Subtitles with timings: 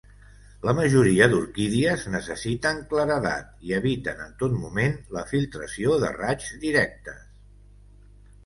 [0.67, 7.25] La majoria d'orquídies necessiten claredat, i eviten en tot moment la filtració de raigs directes.